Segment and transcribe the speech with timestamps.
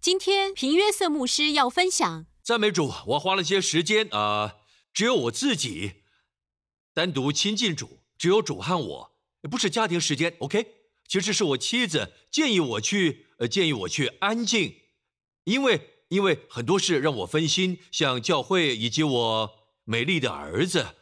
[0.00, 4.58] 今天平约瑟牧师要分享，赞美主，我花了些时间啊、
[4.94, 6.04] 只有我自己
[6.94, 9.18] 单独亲近主，只有主和我，
[9.50, 10.66] 不是家庭时间，OK？
[11.08, 14.76] 其实是我妻子建议我去，呃，建议我去安静，
[15.44, 19.50] 因为因为很多事让我分心，像教会以及我
[19.82, 20.94] 美丽的儿子，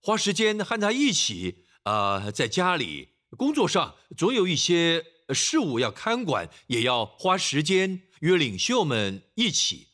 [0.00, 5.04] 花时间和他一起啊、在家里工作上总有一些
[5.34, 9.88] 事务要看管，也要花时间约领袖们一起。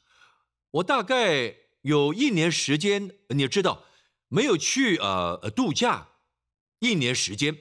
[0.71, 3.85] 我大概有一年时间，你知道，
[4.29, 6.09] 没有去呃度假，
[6.79, 7.57] 一年时间。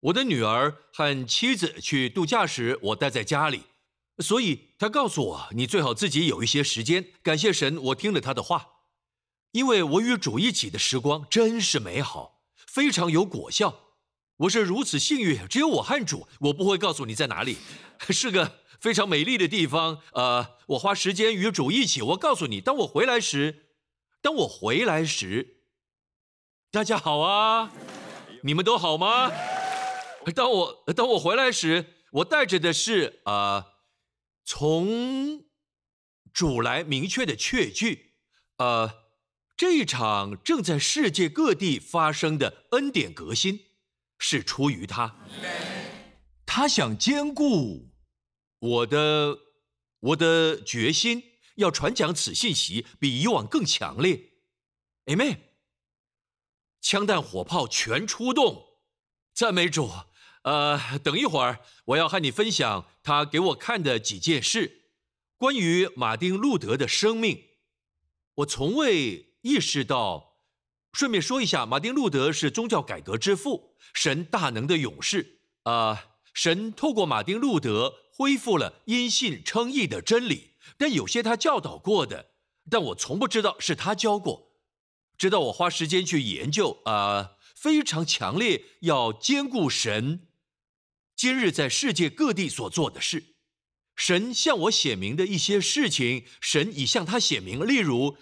[0.00, 3.62] 我的女儿和妻子去度假时，我待在家里，
[4.18, 7.12] 所以她告诉我，你最好自己有一些时间。
[7.22, 8.68] 感谢神，我听了她的话，
[9.52, 13.82] 因为我与主一起的时光真是美好，非常有果效。
[14.36, 17.56] 我是如此幸运，只有我和主，我不会告诉你在哪里，
[18.10, 20.00] 是个非常美丽的地方。
[20.12, 22.02] 呃，我花时间与主一起。
[22.02, 23.66] 我告诉你，当我回来时，
[24.22, 25.56] 当我回来时，
[26.70, 27.72] 大家好啊，
[28.44, 29.32] 你们都好吗？
[30.36, 33.64] 当我当我回来时，我带着的是、呃
[34.44, 35.42] 从
[36.32, 38.12] 主来明确的确据，
[38.58, 38.88] 呃，
[39.56, 43.58] 这一场正在世界各地发生的恩典革新，
[44.20, 45.16] 是出于他。
[46.46, 47.88] 他想兼顾
[48.58, 49.38] 我的
[50.00, 51.22] 我的决心，
[51.56, 54.32] 要传讲此信息比以往更强烈。
[55.06, 55.38] Amen。
[56.80, 58.64] 枪弹火炮全出动，
[59.34, 59.90] 赞美主。
[60.42, 64.90] 呃，等一会儿我要和你分享他给我看的几件事，
[65.36, 67.42] 关于马丁路德的生命。
[68.36, 70.34] 我从未意识到。
[70.92, 75.40] 顺便说一下，马丁路德是宗教改革之父，神大能的勇士。
[75.64, 82.30] 啊、神透过马丁路德恢复了因信称义的真理，但有些他教导过的，
[82.70, 84.52] 但我从不知道是他教过。
[85.18, 90.26] 直到我花时间去研究，啊、非常强烈要兼顾神
[91.14, 93.34] 今日在世界各地所做的事。
[93.94, 97.66] 神向我显明的一些事情，神已向他显明。
[97.66, 98.16] 例如，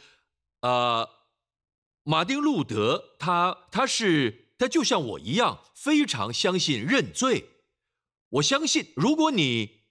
[0.60, 1.08] 啊、
[2.02, 7.50] 马丁路德他他是他就像我一样，非常相信认罪。
[8.30, 9.83] 我相信，如果你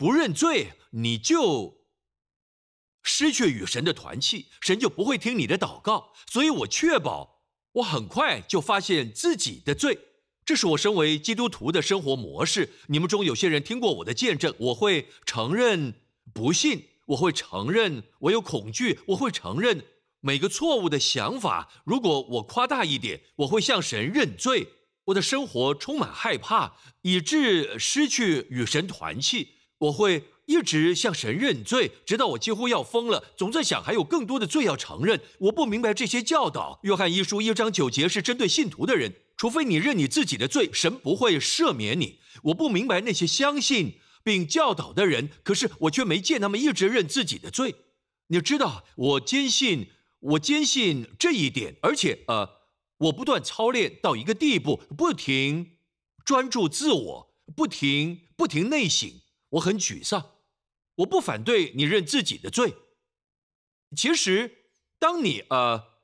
[0.00, 1.82] 不认罪，你就
[3.02, 6.14] 失去与神的团契，神就不会听你的祷告。
[6.26, 9.98] 所以我确保，我很快就发现自己的罪。
[10.42, 12.70] 这是我身为基督徒的生活模式。
[12.86, 15.92] 你们中有些人听过我的见证，我会承认
[16.32, 19.84] 不信，我会承认我有恐惧，我会承认
[20.20, 21.70] 每个错误的想法。
[21.84, 24.68] 如果我夸大一点，我会向神认罪。
[25.04, 29.59] 我的生活充满害怕，以致失去与神团契。
[29.80, 35.20] 我会一直向神认罪，直到我几乎要疯了，总在想还有更多的罪要承认。
[35.38, 36.78] 我不明白这些教导。
[36.82, 42.18] 约翰一书一章九节是针对信徒的人，除非你认你自己的罪，神不会赦免你。
[42.44, 47.74] 我不明白那些相信并教导的人，可是我却没见他们一直认自己的罪。
[48.26, 49.88] 你知道，我坚信，
[50.20, 52.48] 我坚信这一点，而且呃，
[52.98, 55.70] 我不断操练到一个地步，不停
[56.24, 59.08] 专注自我，不停不停内省。
[59.50, 60.36] 我很沮丧，
[60.96, 62.74] 我不反对你认自己的罪。
[63.96, 64.68] 其实，
[65.00, 65.98] 当你呃，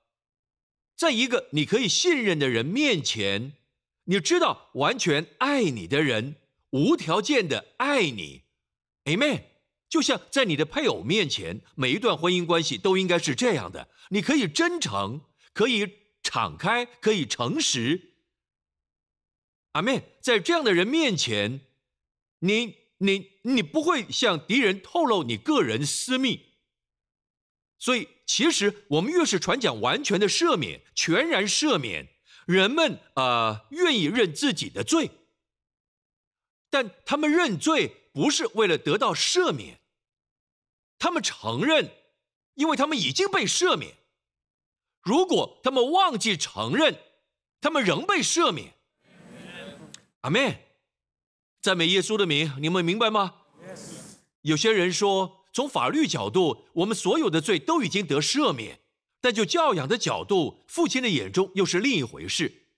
[0.97, 3.53] 在一个你可以信任的人面前，
[4.05, 6.35] 你知道完全爱你的人
[6.71, 8.43] 无条件的爱你
[9.05, 9.45] ，Amen。
[9.89, 15.21] 就像在你的配偶面前，每一段婚姻关系都应该是这样的：你可以真诚，
[15.53, 15.89] 可以
[16.25, 18.17] 敞开，可以诚实。
[19.73, 21.61] 阿妹，在这样的人面前，
[22.41, 22.87] 你。
[22.99, 26.47] 你你不会向敌人透露你个人私密，
[27.79, 32.09] 所以其实我们越是传讲完全的赦免、全然赦免，
[32.45, 35.13] 人们啊、呃、愿意认自己的罪，
[36.71, 39.79] 但他们认罪不是为了得到赦免，
[40.99, 41.93] 他们承认，
[42.55, 43.95] 因为他们已经被赦免。
[45.03, 46.99] 如果他们忘记承认，
[47.61, 48.75] 他们仍被赦免。
[50.23, 50.63] 阿门。
[51.63, 53.46] 赞美耶稣的名，你们明白吗？
[54.47, 58.81] 有些人说，从法律角度，我们所有的罪都已经得赦免，
[59.21, 62.69] 但就教养的角度，父亲的眼中又是另一回事。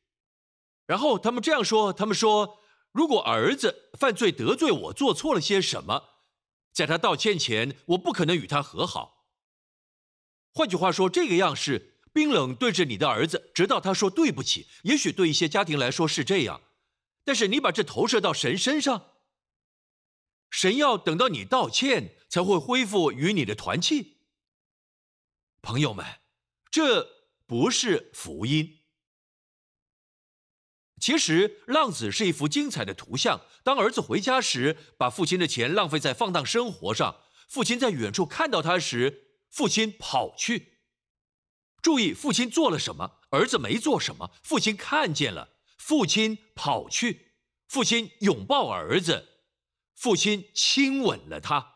[0.86, 2.58] 然后他们这样说：他们说，
[2.90, 6.04] 如果儿子犯罪得罪我，做错了些什么，
[6.72, 9.26] 在他道歉前，我不可能与他和好。
[10.54, 14.68] 换句话说，这个样式冰冷对着你的儿子，直到他说对不起。
[14.84, 16.62] 也许对一些家庭来说是这样。
[17.24, 19.07] 但是你把这投射到神身上，
[20.50, 24.18] 神要等到你道歉才会恢复与你的团契。
[25.60, 26.04] 朋友们，
[26.70, 27.08] 这
[27.46, 28.80] 不是福音。
[31.00, 33.42] 其实，浪子是一幅精彩的图像。
[33.62, 37.20] 当儿子回家时，把父亲的钱浪费在放荡生活上。
[37.48, 40.78] 父亲在远处看到他时，父亲跑去。
[41.80, 43.20] 注意，父亲做了什么？
[43.30, 44.32] 儿子没做什么。
[44.42, 47.34] 父亲看见了，父亲跑去，
[47.68, 49.37] 父亲拥抱儿子，
[49.98, 51.74] 父亲亲吻了他。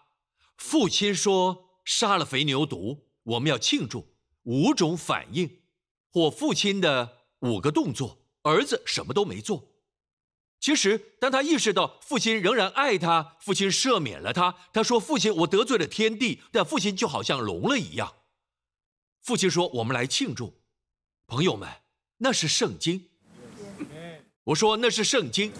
[0.56, 4.14] 父亲说：“杀了肥牛犊，我们要庆祝。”
[4.44, 5.62] 五种反应，
[6.08, 8.24] 或父亲的五个动作。
[8.42, 9.70] 儿子什么都没做。
[10.60, 18.14] 其实，当他意识到父亲仍然爱他，父亲赦免了他，他说：“父亲，我得罪了天地。”但父亲就好像聋了一样。
[19.20, 20.62] 父亲说：“我们来庆祝，
[21.26, 21.68] 朋友们，
[22.18, 23.10] 那是圣经。”
[24.44, 25.52] 我说：“那是圣经。”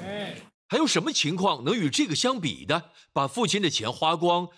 [0.73, 2.93] 还有什么情况能与这个相比的？
[3.13, 4.49] 把父亲的钱花光，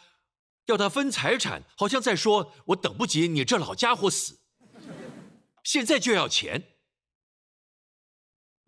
[0.67, 4.39] 要他分财产，好像在说：“我等不及你这老家伙死，
[5.65, 6.77] 现在就要钱。”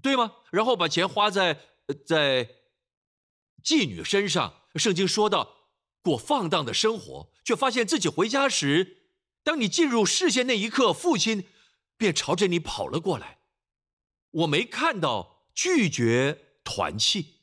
[0.02, 0.38] 对吗？
[0.50, 1.60] 然后把钱花在
[2.04, 2.50] 在
[3.62, 4.62] 妓女身上。
[4.74, 5.68] 圣经说到
[6.02, 9.12] 过放荡的生活，却发现自己回家时，
[9.44, 11.46] 当你进入视线那一刻，父亲
[11.96, 13.38] 便朝着你跑了过来。
[14.32, 17.35] 我没看到拒绝团契。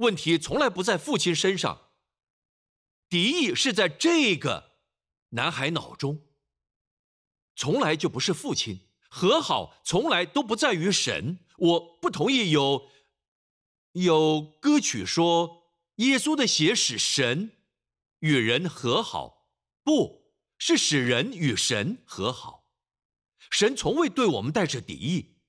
[0.00, 1.90] 问题从来不在父亲身上，
[3.08, 4.72] 敌意是在这个
[5.30, 6.26] 男孩脑中，
[7.54, 8.80] 从来就不是父亲。
[9.12, 12.88] 和好从来都不在于神，我不同意有
[13.90, 15.64] 有歌曲说
[15.96, 17.50] 耶稣的血使神
[18.20, 19.48] 与人和好，
[19.82, 22.68] 不是使人与神和好。
[23.50, 25.40] 神从未对我们带着敌意。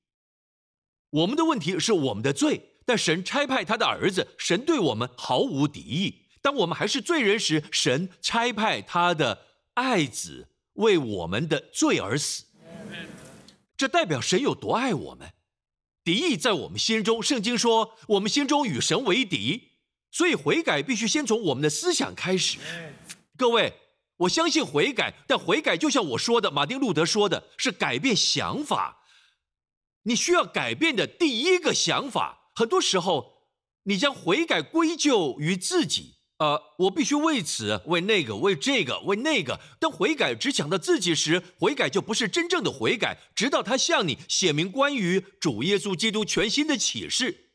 [1.11, 6.21] 我们的问题是我们的罪，但神差派他的儿子，神对我们毫无敌意。
[6.41, 9.45] 当我们还是罪人时，神差派他的
[9.75, 12.45] 爱子为我们的罪而死。
[13.77, 15.31] 这代表神有多爱我们，
[16.03, 17.21] 敌意在我们心中。
[17.21, 19.69] 圣经说，我们心中与神为敌，
[20.11, 22.57] 所以悔改必须先从我们的思想开始。
[23.37, 23.73] 各位，
[24.17, 29.03] 我相信悔改，但悔改就像我说的，马丁路德说的是改变想法。
[30.03, 33.47] 你需要改变的第一个想法，很多时候
[33.83, 36.15] 你将悔改归咎于自己。
[36.37, 39.59] 呃，我必须为此、为那个、为这个、为那个。
[39.79, 43.15] 当悔改只想到自己时，悔改就不是真正的悔改。
[43.35, 47.51] 直到他向你写明关于主耶稣基督全新的启示，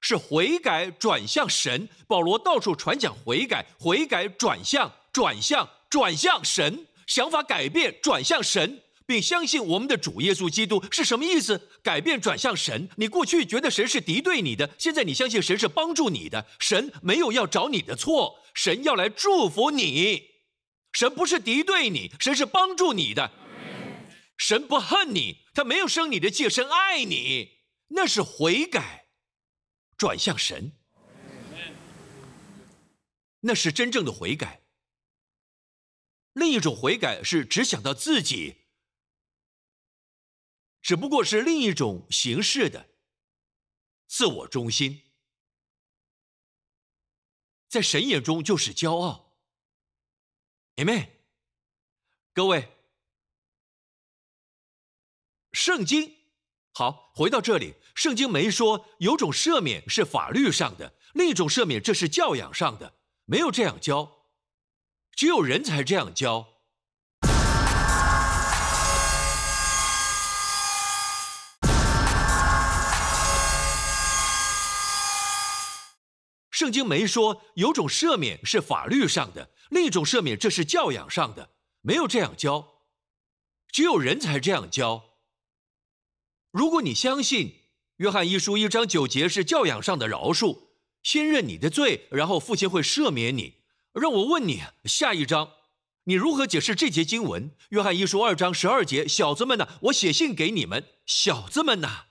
[0.00, 1.88] 是悔改转向神。
[2.08, 8.82] 保罗到处传讲悔改，悔改转向、转向、转向神，想法改变，转向神。
[9.08, 11.70] 并相信我们的主耶稣基督是什么意思？
[11.82, 12.90] 改变转向神。
[12.96, 16.46] 你过去觉得神是敌对你的，现在你相信神是帮助你的。
[16.60, 20.24] 神没有要找你的错，神要来祝福你。
[20.92, 23.32] 神不是敌对你，神是帮助你的。
[24.36, 27.52] 神不恨你，他没有生你的气，神爱你。
[27.88, 29.06] 那是悔改，
[29.96, 30.72] 转向神。
[33.40, 34.60] 那是真正的悔改。
[36.34, 38.56] 另一种悔改是只想到自己。
[40.80, 42.88] 只不过是另一种形式的
[44.06, 45.02] 自我中心，
[47.68, 49.36] 在神眼中就是骄傲。
[50.76, 51.08] Amen。
[52.32, 52.68] 各位，
[55.52, 56.16] 圣经
[56.72, 64.28] 好，回到这里，圣经没说有种赦免是法律上的，另一种赦免这是教养上的，没有这样教，
[65.10, 66.57] 只有人才这样教。
[76.68, 81.48] 圣经没说有种赦免是法律上的，另一种赦免这是教养上的，
[81.80, 82.82] 没有这样教，
[83.72, 85.14] 只有人才这样教。
[86.50, 87.62] 如果你相信
[87.96, 90.64] 约翰一书一章九节是教养上的饶恕，
[91.02, 93.62] 先认你的罪，然后父亲会赦免你。
[93.94, 95.52] 让我问你，下一章
[96.04, 97.50] 你如何解释这节经文？
[97.70, 102.08] 约翰一书二章十二节，小子们呐，我写信给你们，小子们呐，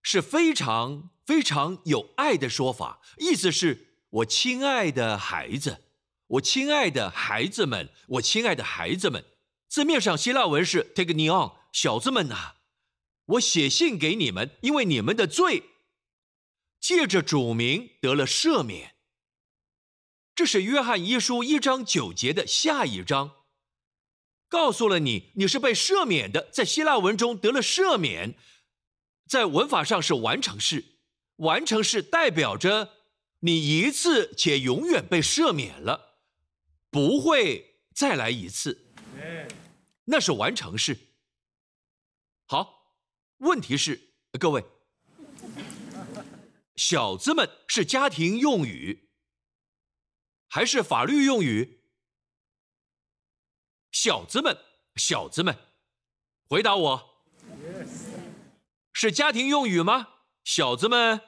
[0.00, 1.10] 是非常。
[1.30, 5.84] 非常有爱的说法，意思是我亲爱的孩子，
[6.26, 9.24] 我亲爱的孩子们，我亲爱的孩子们。
[9.68, 12.54] 字面上希腊文是 take me on，小子们呐，
[13.26, 15.62] 我写信给你们，因为你们的罪
[16.80, 18.96] 借着主名得了赦免。
[20.34, 23.36] 这是约翰一书一章九节的下一章，
[24.48, 28.34] 告诉了你你是被赦免的，在希腊文中得了赦免，
[29.28, 30.96] 在文法上是完成式。
[31.40, 32.96] 完成式代表着
[33.40, 36.20] 你一次且永远被赦免了，
[36.90, 38.92] 不会再来一次。
[40.04, 40.98] 那是完成式。
[42.46, 42.96] 好，
[43.38, 44.64] 问题是，各位，
[46.76, 49.10] 小子们是家庭用语
[50.48, 51.84] 还是法律用语？
[53.92, 54.58] 小子们，
[54.96, 55.56] 小子们，
[56.48, 57.24] 回答我，
[58.92, 60.08] 是家庭用语吗？
[60.42, 61.20] 小子们，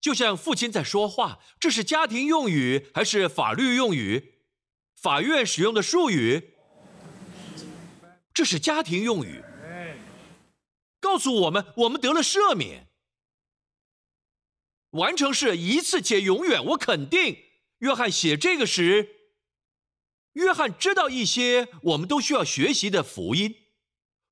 [0.00, 4.34] 就像父亲在说话，这是家庭用语还是法律用语？
[4.94, 6.54] 法院使用的术语？
[8.32, 9.42] 这是家庭用语，
[11.00, 12.88] 告诉我们我们得了赦免。
[14.90, 17.36] 完成是一次且永远，我肯定，
[17.78, 19.08] 约翰写这个时，
[20.34, 23.54] 约翰知道一些我们都需要学习的福音。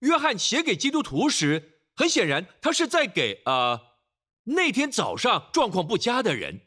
[0.01, 3.86] 约翰写给基督徒时，很显然他是在给呃
[4.47, 6.63] 那天早上状况不佳的人，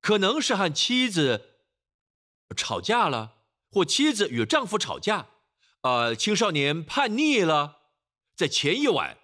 [0.00, 1.56] 可能是和妻子
[2.56, 3.36] 吵架了，
[3.70, 5.28] 或妻子与丈夫吵架。
[5.82, 7.78] 呃，青少年叛逆了，
[8.36, 9.18] 在前一晚，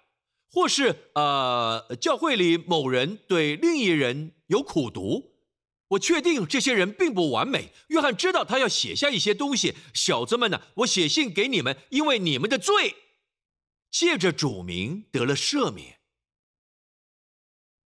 [0.51, 5.35] 或是呃，教会里某人对另一人有苦读，
[5.89, 7.73] 我确定这些人并不完美。
[7.89, 12.95] 约翰知道他要写下一些东西，小子们呢，我写信给你们，因为你们的罪，
[13.89, 15.96] 借着主名得了赦免。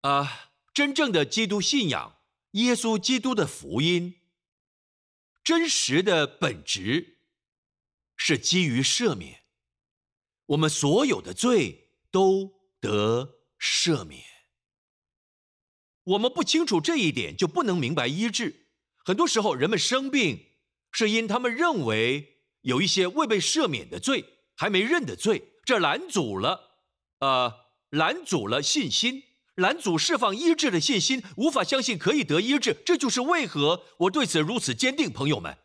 [0.02, 2.16] 啊，真正的基督信仰，
[2.52, 4.20] 耶稣基督的福音，
[5.42, 7.18] 真实的本质。
[8.22, 9.44] 是基于赦免，
[10.44, 14.22] 我们所有的罪都得赦免。
[16.04, 18.66] 我们不清楚这一点，就不能明白医治。
[19.02, 20.50] 很多时候，人们生病
[20.92, 24.22] 是因他们认为有一些未被赦免的罪
[24.54, 26.82] 还没认的罪，这拦阻了，
[27.20, 29.22] 呃，拦阻了信心，
[29.56, 32.74] 拦阻释放医治的信心，无法相信可以得医治。
[32.84, 35.58] 这就是为何我对此如此坚定，朋友们，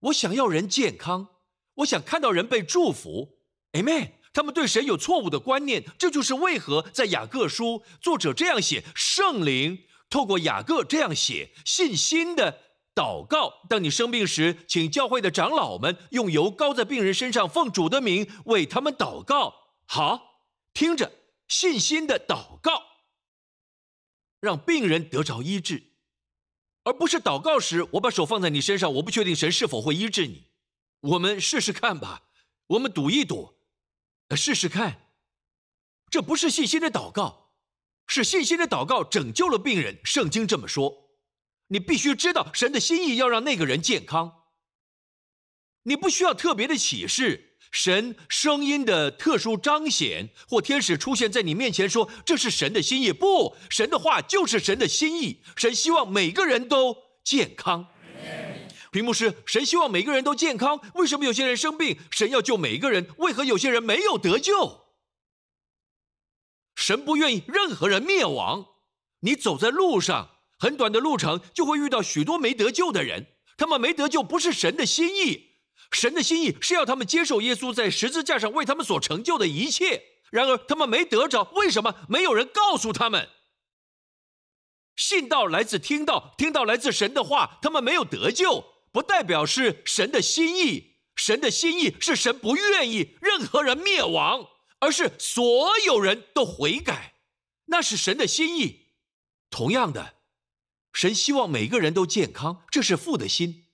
[0.00, 1.28] 我想要人健康。
[1.76, 3.38] 我想看到人被祝福
[3.72, 4.12] ，Amen。
[4.32, 9.78] 他们对神有错误的观念，这就是为何在雅各书作者这样写：圣灵
[10.10, 12.60] 透过雅各这样写信心的
[12.94, 13.52] 祷告。
[13.68, 19.54] 当你生病时，请教会的长老们用油膏在病人身上，奉主的名为他们祷告。
[19.86, 21.10] 好，听着，
[21.48, 22.82] 信心的祷告，
[24.40, 25.82] 让病人得着医治，
[26.84, 30.50] 而不是祷告时我把手放在你身上，我不确定神是否会医治你。
[31.00, 32.30] 我们试试看吧，
[32.66, 33.54] 我们赌一赌，
[34.36, 35.12] 试试看。
[36.10, 37.52] 这不是信心的祷告，
[38.06, 40.00] 是信心的祷告拯救了病人。
[40.04, 41.10] 圣经这么说，
[41.68, 44.44] 你必须知道神的心意要让那个人健康。
[45.82, 53.12] 你不需要特别的启示，神声音的特殊彰显，或天使出现在你面前说这是神的心意。
[53.12, 55.42] 不，神的话就是神的心意。
[55.56, 57.88] 神希望每个人都健康。
[58.90, 61.98] 屏幕是神希望每个人都健康，为什么有些人生病？
[62.10, 64.86] 神要救每一个人，为何有些人没有得救？
[66.74, 68.66] 神不愿意任何人灭亡。
[69.20, 73.26] 你走在路上，很短的路程就会遇到许多没得救的人，
[73.58, 75.47] 他们没得救不是神的心意。
[75.90, 80.02] 神的心意是要他们接受耶稣在十字架上为他们所成就的一切。
[80.30, 81.94] 然而他们没得着，为什么？
[82.08, 83.28] 没有人告诉他们。
[84.94, 88.64] 信道来自听道，听到来自神的话，他们没有得救。
[88.90, 94.48] 不代表是神的心意，神的心意是神不愿意任何人灭亡，
[94.80, 97.14] 而是所有人都悔改，
[97.66, 98.88] 那是神的心意。
[99.50, 100.16] 同样的，
[100.92, 103.67] 神希望每个人都健康，这是父的心。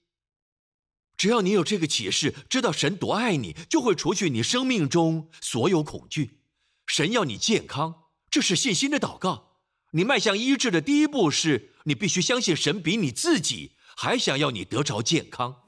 [1.16, 6.40] 只要你有这个启示，知道神多爱你，就会除去你生命中所有恐惧。
[6.87, 9.59] 神要你健康，这是信心的祷告。
[9.92, 13.73] 你迈向医治的第一步是，你必须相信神比你自己。
[13.97, 15.62] 还想要你得着健康，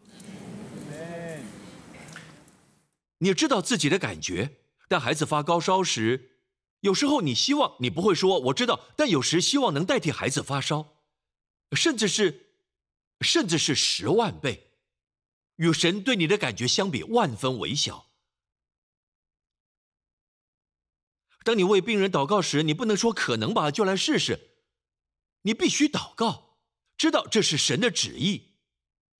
[3.18, 4.56] 你知道自己的感觉。
[4.88, 6.32] 但孩子发高烧时，
[6.80, 10.96] 有时候你希望你不会说“我知道”，但有时希望能代替孩子发烧，
[11.70, 12.48] 甚至是，
[13.20, 14.65] 甚至是十万倍，
[15.56, 18.06] 与神对你的感觉相比，万分微小。
[21.44, 24.38] 当你为病人祷告时，你不能说“可能吧”就来试试，
[25.42, 26.58] 你必须祷告。
[26.96, 28.56] 知道这是神的旨意。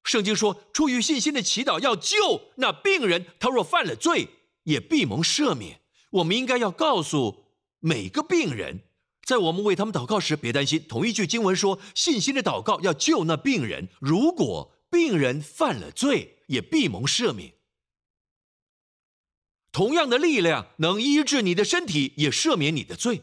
[0.03, 4.29] 圣经说，出于信心的祈祷要救那病人，他若犯了罪，
[4.65, 5.81] 也必蒙赦免。
[6.11, 7.45] 我们应该要告诉
[7.81, 8.81] 每个病人，
[9.25, 10.85] 在我们为他们祷告时，别担心。
[10.89, 13.89] 同一句经文说，信心的祷告要救那病人。
[14.01, 17.53] 如果病人犯了罪，也必蒙赦免。
[19.71, 23.21] 同样的力量能医治你的身体，也赦免你的罪。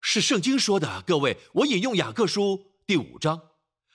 [0.00, 3.52] 是圣经说的，各位，我引用雅各书第五章，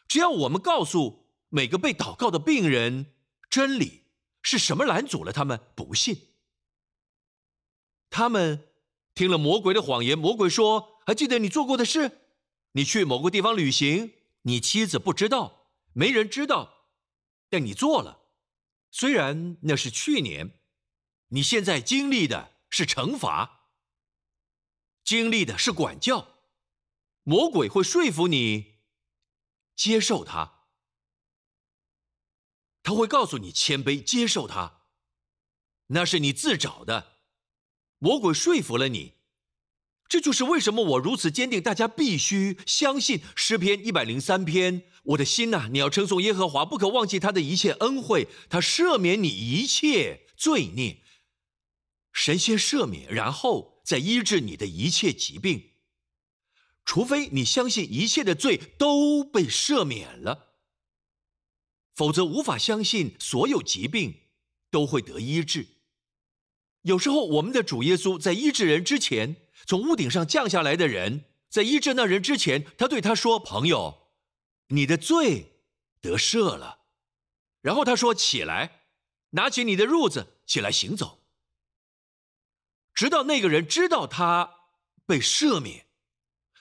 [0.07, 3.07] 只要我们告诉每个被祷告的病人
[3.49, 4.03] 真理，
[4.41, 6.29] 是什么拦阻了他们不信？
[8.09, 8.69] 他们
[9.13, 12.21] 听了魔鬼的谎言，魔鬼说：“还记得你做过的事？
[12.71, 14.13] 你去某个地方旅行，
[14.49, 16.89] 你妻子不知道，没人知道，
[17.51, 18.31] 但你做了。
[18.89, 20.59] 虽然那是去年，
[21.27, 23.75] 你现在经历的是惩罚，
[25.03, 26.39] 经历的是管教。
[27.21, 28.79] 魔鬼会说服你
[29.75, 30.65] 接受他，
[32.81, 34.87] 他会告诉你谦卑接受他，
[35.87, 37.19] 那是你自找的。”
[38.01, 39.18] 魔鬼说服了你，
[40.09, 41.61] 这就是为什么我如此坚定。
[41.61, 44.81] 大家必须相信诗篇一百零三篇
[45.13, 51.03] ：“我的心呐，你要称颂耶和华，不可忘记他的一切恩惠，他赦免你一切罪孽。
[52.11, 55.73] 神先赦免，然后再医治你的一切疾病。
[56.83, 60.55] 除非你相信一切的罪都被赦免了，
[61.93, 64.21] 否则无法相信所有疾病
[64.71, 65.67] 都会得医治。”
[66.83, 69.35] 有时候，我们的主耶稣在医治人之前，
[69.69, 74.09] 从屋顶上降下来的人，在医治那人之前，他对他说：“朋友，
[74.69, 75.61] 你的罪
[76.01, 76.79] 得赦了。”
[77.61, 78.85] 然后他说：“起来，
[79.29, 81.23] 拿起你的褥子，起来行走。”
[82.95, 84.71] 直到那个人知道他
[85.05, 85.85] 被赦免，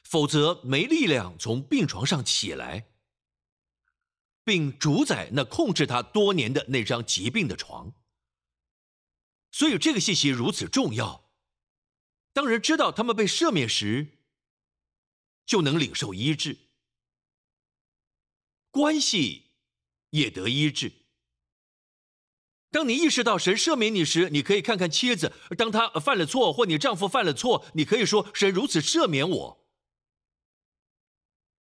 [0.05, 2.91] 否则没力量从病床上起来，
[4.45, 7.95] 并主宰那控制他多年的那张疾病的床。
[9.50, 11.27] 所以这个信息如此重要。
[12.38, 14.16] 当人知道他们被赦免时，
[15.45, 16.57] 就能领受医治，
[18.71, 19.50] 关系
[20.11, 20.92] 也得医治。
[22.71, 29.68] 当你意识到神赦免你时，你可以看看妻子，当她犯了错，或你丈夫犯了错，你可以说：“神如此赦免我，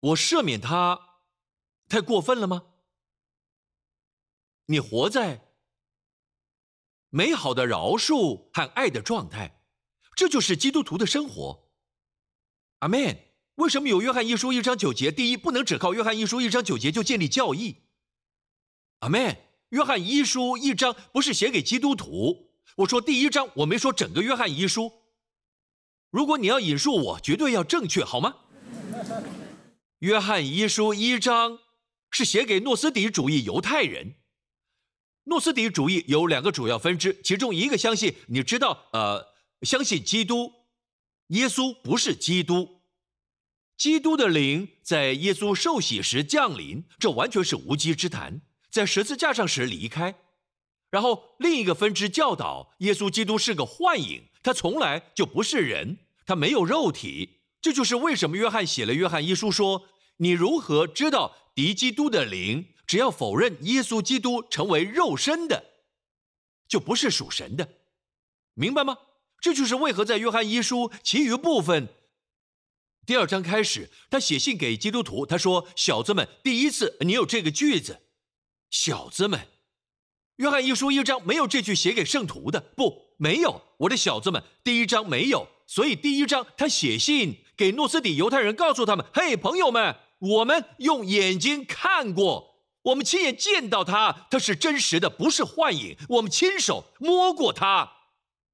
[0.01, 1.23] 我赦免他，
[1.89, 2.75] 太过分了吗？”
[4.69, 5.55] 你活在。
[7.09, 9.63] 美好的饶恕和爱的状态，
[10.17, 11.69] 这就是基督徒的生活。
[12.81, 13.19] 阿门。
[13.57, 15.11] 为什么有约翰一书一章九节？
[15.11, 17.77] 第一，不能只靠约翰一书一章九节就建立教义。
[18.99, 19.37] 阿门。
[19.71, 22.51] 约翰一书一章不是写给基督徒。
[22.77, 24.93] 我说第一章，我没说整个约翰一书。
[26.11, 28.37] 如果你要引述我，绝对要正确，好吗？
[29.99, 31.59] 约翰一书一章
[32.11, 34.15] 是写给诺斯底主义犹太人。
[35.25, 39.27] 诺斯底主义有两个主要分支，其中一个相信，你知道，呃，
[39.63, 40.53] 相信基督，
[41.29, 42.83] 耶稣不是基督，
[43.77, 48.41] 基督的灵在耶稣受洗时降临，这完全是无稽之谈，
[48.71, 50.15] 在十字架上时离开。
[50.91, 57.41] 然后另一个分支教导，耶稣基督是个幻影，他从来就不是人，他没有肉体。
[57.61, 59.89] 这就是为什么约翰写了约翰一书，说
[60.19, 62.69] 你如何知道敌基督的灵？
[62.87, 65.73] 只要否认耶稣基督成为肉身的，
[66.69, 67.69] 就不是属神的，
[68.55, 68.97] 明白吗？
[69.41, 71.89] 这就是为何在约翰一书其余部分
[73.07, 78.01] 第二章开始，他写信给基督徒，他说：“小子们，第一次你有这个句子，
[78.69, 79.49] 小子们。”
[80.37, 83.63] 约翰一书一章没有这句写给圣徒的，不，没有。
[83.79, 95.97] 我的小子们，第一章没有，所以第一章他写信给诺斯底犹太人，告诉他们：“嘿，朋友们，我们用眼睛看过。”我们亲眼见到他，他是真实的，不是幻影。
[96.09, 97.96] 我们亲手摸过他，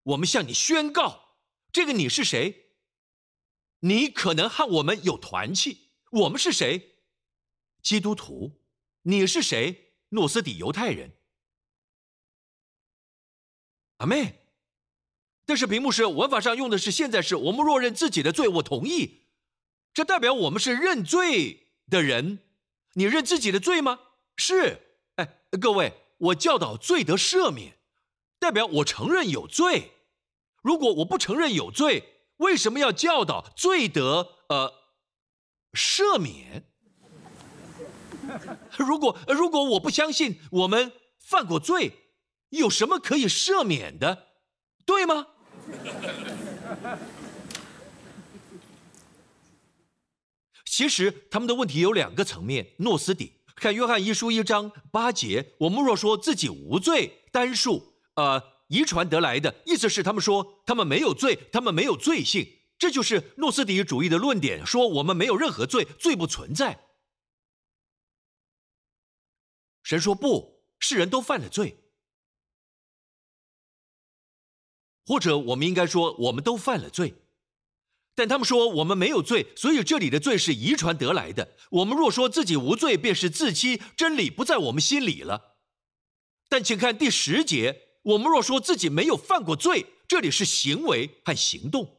[0.02, 1.36] 我们向你宣告：
[1.70, 2.70] 这个你是谁？
[3.80, 5.90] 你可能和我们有团契。
[6.10, 6.96] 我们是谁？
[7.82, 8.60] 基督徒。
[9.02, 9.94] 你是谁？
[10.10, 11.12] 诺斯底犹太人。
[13.98, 14.40] 阿妹。
[15.44, 17.34] 但是屏幕是文法上用的是现在式。
[17.34, 19.26] 我们若认自己的罪，我同意。
[19.92, 22.38] 这代表我们是认罪的人。
[22.94, 23.98] 你认自己的罪吗？
[24.36, 27.76] 是，哎，各位，我教导罪得赦免，
[28.42, 29.92] 代表我承认有罪。
[30.62, 32.02] 如果我不承认有罪，
[32.38, 34.72] 为什么要教导罪得呃
[35.72, 36.66] 赦免？
[38.76, 41.92] 如果如果我不相信我们犯过罪，
[42.48, 44.26] 有什么可以赦免的，
[44.84, 45.28] 对吗？
[50.66, 53.40] 其实他们的问题有两个层面，诺斯底。
[53.54, 66.88] 看约翰一书一章八节，我们若说自己无罪，单数呃遗传得来的，意思是他们说他们没有罪，他们没有罪性，这就是诺斯底主义的论点，说我们没有任何罪，罪不存在。
[69.82, 71.76] 神说不是人都犯了罪，
[75.04, 77.14] 或者我们应该说我们都犯了罪，
[78.14, 81.56] 但他们说我们没有罪，所以这里的罪是遗传得来的。
[81.70, 85.58] 我们若说自己无罪，便是自欺，真理不在我们心里了。
[86.48, 91.98] 但请看第十节，我们若说自己没有犯过罪，这里是行为和行动。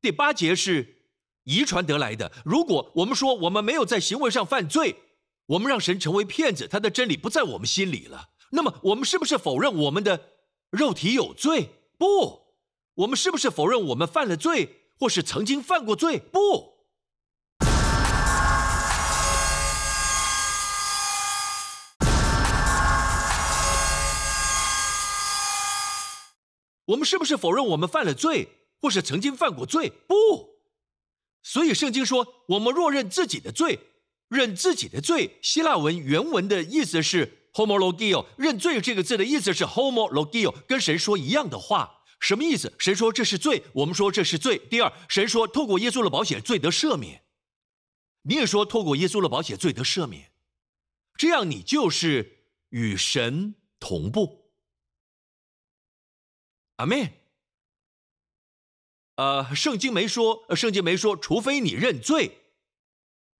[0.00, 1.02] 第八节是
[1.44, 2.30] 遗传得来的。
[2.44, 4.96] 如果我们说我们没有在行为上犯罪，
[5.46, 8.30] 我们让神成为骗子，他的真理不在我们心里了。
[8.50, 10.30] 那么我们是不是否认我们的
[10.70, 11.70] 肉体有罪？
[11.98, 12.42] 不，
[12.94, 14.80] 我们是不是否认我们犯了罪？
[14.98, 16.18] 或是曾经犯过罪？
[16.18, 16.73] 不，
[26.86, 28.48] 我们是不是否认我们犯了罪，
[28.80, 29.90] 或是曾经犯过罪？
[30.06, 30.14] 不，
[31.42, 33.78] 所以圣经说，我们若认自己的罪，
[34.28, 35.38] 认自己的罪。
[35.42, 42.02] 希腊文原文的意思是 “homologio”，认罪这个字的意思是 “homologio”，跟神说一样的话。
[42.20, 42.72] 什么意思？
[42.78, 44.58] 神说这是罪，我们说这是罪。
[44.70, 47.22] 第二，神说透过耶稣的保险，罪得赦免。
[48.22, 50.32] 你也说透过耶稣的保险，罪得赦免，
[51.18, 54.43] 这样你就是与神同步。
[56.76, 57.20] 阿妹，
[59.16, 62.38] 呃，圣经没说，圣经没说，除非你认罪，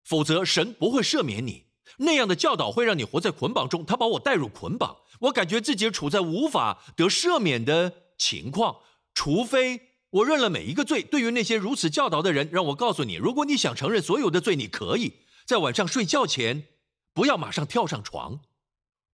[0.04, 1.66] 否则神不会赦免你。
[1.98, 8.04] 那样的教导会让你活在捆绑中，他把我带入捆绑，我感觉自己处在无法得赦免的。
[8.16, 8.78] 情况，
[9.12, 11.02] 除非我认了每一个罪。
[11.02, 16.68] 对于那些如此教导的人，让我告诉你：如果你想承认所有的罪，你可以在晚上睡觉前
[17.12, 18.38] 不要马上跳上床，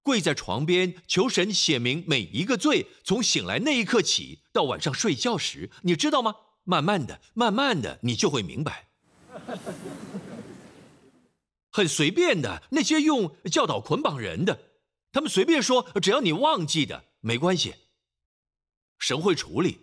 [0.02, 2.86] 跪在床边求神写明每一个罪。
[3.04, 6.34] 从醒来那一刻起到晚上睡觉时，你知道吗？
[6.64, 8.88] 慢慢的、慢慢的，你就会明白。
[11.70, 14.58] 很随便的那些用教导捆绑人的，
[15.12, 17.74] 他们随便说，只要你忘记的没关系。
[18.98, 19.78] 神会处理，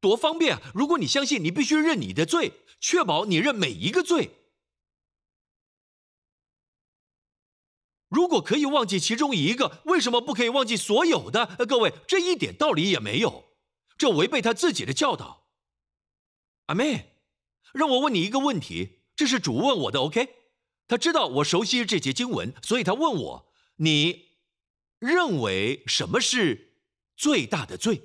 [0.00, 0.62] 多方便啊！
[0.74, 4.30] 如果你相信，你必须认你的罪，确保你认每一个罪。
[8.08, 11.46] 如果可以忘记其中一个，为什么不可以忘记所有的？
[11.66, 13.44] 各位，这一点道理也没有，
[13.96, 15.46] 这违背他自己的教导。
[16.66, 17.14] 阿妹，
[17.72, 20.28] 让我问你一个问题，这是主问我的，OK？
[20.86, 24.38] 他知道我熟悉这节经文，所以他问我：你
[24.98, 26.80] 认为什么是
[27.14, 28.02] 最大的罪？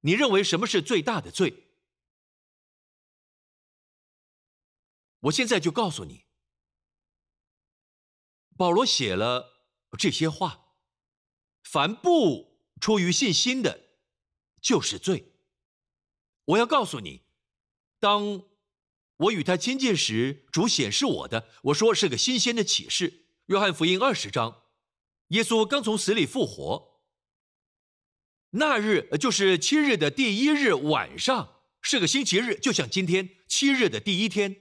[0.00, 1.66] 你认为什么是最大的罪？
[5.20, 6.24] 我现在就告诉你，
[8.60, 9.64] 保罗写了
[9.98, 10.74] 这些话：
[11.62, 13.86] 凡不出于信心的，
[14.60, 15.32] 就是罪。
[16.44, 17.22] 我要告诉你，
[17.98, 18.42] 当
[19.16, 23.24] 我与他亲近时，主显示我的，我说是个新鲜的启示。
[23.46, 24.64] 约翰福音二十章，
[25.28, 27.00] 耶稣刚从死里复活。
[28.50, 34.60] 那日就是七日的第一日晚上，是个星期日，就像今天七日的第一天。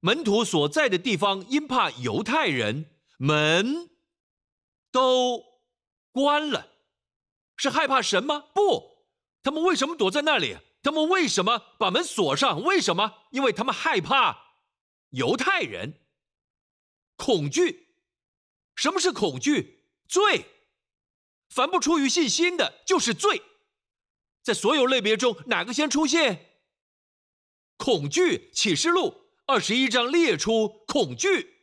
[0.00, 3.90] 门徒所在的地方因怕犹太人，门
[4.90, 5.44] 都
[6.10, 6.72] 关了。
[7.56, 8.46] 是害怕神吗？
[8.54, 9.04] 不，
[9.42, 10.56] 他们为什么躲在那里？
[10.82, 12.62] 他们为什么把门锁上？
[12.62, 13.26] 为什么？
[13.30, 14.54] 因为他们害怕
[15.10, 16.00] 犹太人，
[17.16, 17.88] 恐惧。
[18.76, 19.84] 什么是恐惧？
[20.08, 20.46] 罪。
[21.50, 23.42] 凡不出于信心的，就是罪。
[24.40, 26.60] 在所有类别中，哪个先出现？
[27.76, 28.50] 恐惧。
[28.52, 31.57] 启示录二十一章列出恐惧。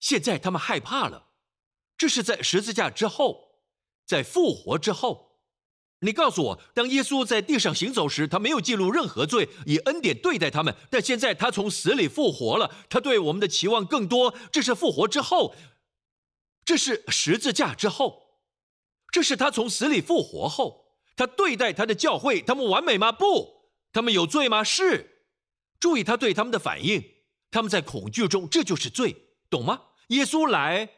[0.00, 1.28] 现在他们害怕了，
[1.96, 3.60] 这是在十字架之后，
[4.04, 5.28] 在复活之后。
[6.02, 10.74] 你告诉我，当耶稣在地上行走时，他没有记录任何罪，以恩典对待他们。
[10.88, 14.34] 但现在他从死里复活了，他对我们的期望更多。
[14.50, 15.54] 这是复活之后，
[16.64, 18.38] 这是十字架之后。
[19.12, 23.12] 这是他从死里复活后，他对待他的教会，他们完美吗？
[23.12, 24.64] 不，他们有罪吗？
[24.64, 25.26] 是。
[25.78, 27.04] 注意他对他们的反应，
[27.50, 29.14] 他们在恐惧中，这就是罪，
[29.50, 29.82] 懂吗？
[30.10, 30.90] 耶稣来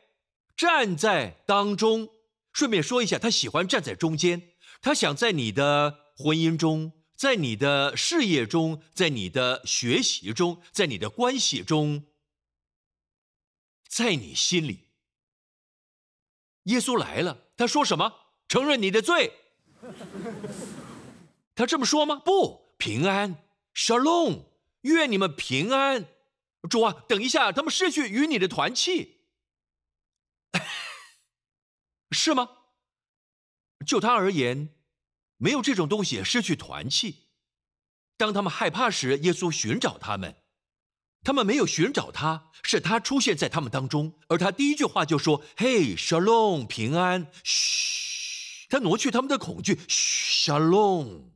[0.56, 2.10] 站在当中，
[2.52, 12.04] 顺便说一下，他喜欢站在中间，他想在你的婚姻中，在你的事业中，在你的学习中，在你的关系中，
[13.88, 14.88] 在你心里。
[16.64, 17.38] 耶稣来了。
[17.56, 18.12] 他说什么？
[18.48, 19.32] 承认你的罪。
[21.54, 22.16] 他这么说吗？
[22.16, 23.44] 不，平安
[23.74, 24.44] ，Shalom，
[24.80, 26.06] 愿你们平安。
[26.70, 29.22] 主啊，等一下，他们失去与你的团契，
[32.12, 32.48] 是吗？
[33.84, 34.68] 就他而言，
[35.38, 37.28] 没有这种东西失去团契。
[38.16, 40.36] 当他们害怕时，耶稣寻找他们。
[41.24, 49.80] 他们没有寻找他，是他出现在他们当中，而他第一句话就说：“嘿，Shalom，平安。”嘘，他挪去他们的恐惧。
[49.88, 51.31] 嘘，Shalom。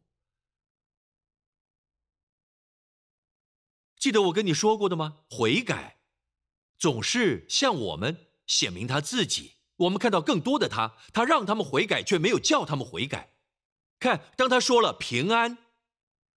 [4.06, 5.24] 记得我跟你说过的吗？
[5.28, 5.96] 悔改
[6.78, 9.56] 总是向我们显明他自己。
[9.78, 13.34] 我们看到更多的他，他让他们悔改，却没有叫他们悔改。
[13.98, 15.58] 看，当他说了平安，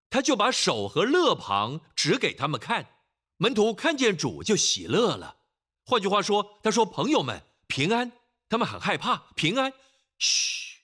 [0.10, 2.90] 他就把手和乐旁指给他们看。
[3.38, 5.38] 门徒看见主就喜乐了。
[5.86, 8.12] 换句话说，他说：“朋友们，平安。”
[8.50, 9.28] 他们很害怕。
[9.36, 9.72] 平安，
[10.18, 10.80] 嘘，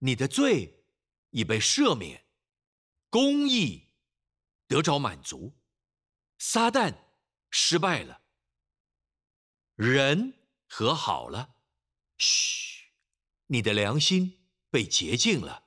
[0.00, 0.82] 你的罪
[1.30, 2.24] 已被赦免，
[3.08, 3.90] 公义
[4.66, 5.52] 得着满足，
[6.46, 6.94] 撒旦
[7.48, 8.20] 失败了，
[9.76, 10.34] 人
[10.68, 11.54] 和好了。
[12.18, 12.90] 嘘，
[13.46, 15.64] 你的良心被洁净了，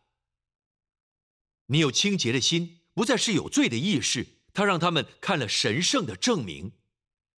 [1.65, 4.43] 你有清洁的心，不再是有罪的意识。
[4.53, 6.73] 他让他们看了神圣的证明，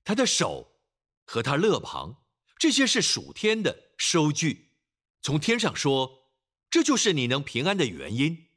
[0.04, 0.82] 他的手
[1.24, 2.26] 和他勒旁，
[2.58, 4.74] 这些是属天的收据，
[5.22, 6.30] 从天上说，
[6.70, 8.50] 这就是你能平安的原因。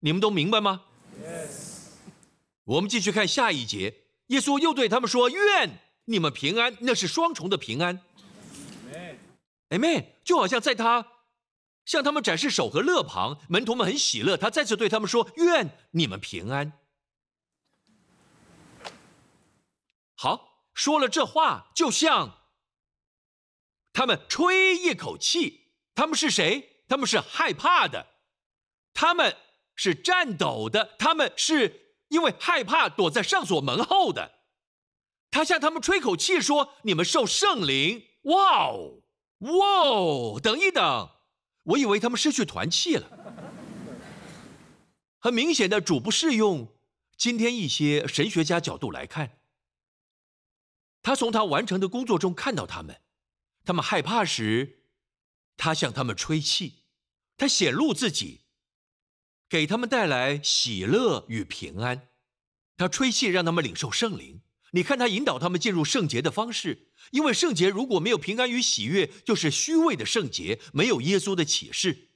[0.00, 0.86] 你们都明白吗
[1.20, 1.90] ？Yes。
[2.64, 8.00] 我们继续看下一节，耶稣又对他们说：“愿你们平安。”那是双重的平安。
[9.70, 11.06] Amen，就好像在他
[11.84, 14.36] 向他们展示手和乐旁，门徒们很喜乐。
[14.36, 16.72] 他再次对他们说：“愿你们平安。”
[20.14, 22.38] 好，说了这话，就像
[23.92, 25.72] 他们吹一口气。
[25.94, 26.84] 他们是谁？
[26.88, 28.06] 他们是害怕的，
[28.94, 29.36] 他们
[29.74, 31.85] 是颤抖的，他们是
[32.16, 34.36] 因为害怕躲在上锁门后的。
[35.30, 39.02] 他向他们吹口气说：“你们受圣灵。”哇哦！
[39.40, 40.40] 哇哦！
[40.42, 41.10] 等一等，
[41.64, 43.06] 我以为他们失去团气了。
[45.18, 46.74] 很明显的，主不适用
[47.18, 49.38] 今天一些神学家角度来看。
[51.02, 53.02] 他从他完成的工作中看到他们，
[53.62, 54.84] 他们害怕时，
[55.58, 56.84] 他向他们吹气，
[57.36, 58.45] 他显露自己，
[59.48, 62.08] 给他们带来喜乐与平安。
[62.76, 64.42] 他吹气让他们领受圣灵。
[64.72, 72.08] 你看他引导他们进入圣洁的方式，因为圣洁如果没有平安与喜悦，就是虚伪的圣洁，没有耶稣的启示。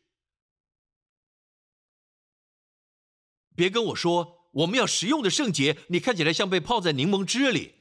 [3.54, 7.72] 别跟我说我们要实用的圣洁，你看起来像被泡在柠檬汁里，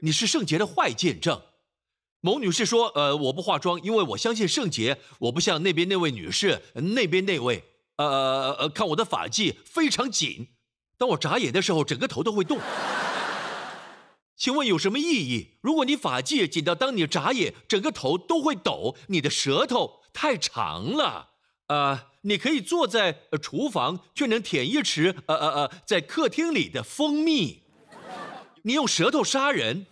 [0.00, 1.42] 你是圣洁的坏见证。
[2.22, 4.98] 某女士说：“呃，我不化妆，因为我相信圣洁。
[5.20, 7.64] 我不像那边那位女士，那边那位，
[8.04, 10.48] 呃呃，看我的发髻非常紧，
[10.96, 12.58] 当我眨眼的时候，整个头都会动。”
[14.36, 15.58] 请问有什么意义？
[15.60, 21.32] 如果你发髻紧到当你眨眼，整个头都会抖，你的舌头太长了。
[21.66, 27.64] 呃，你可以坐在厨房，却能舔一池呃呃呃在客厅里的蜂蜜。
[28.62, 29.84] 你用舌头杀人，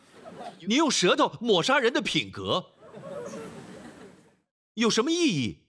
[0.66, 2.70] 你用舌头抹杀人的品格，
[4.74, 5.67] 有什么意义？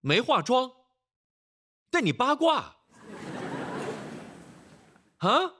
[0.00, 0.72] 没化妆，
[1.90, 2.76] 但你八卦
[5.18, 5.54] 啊？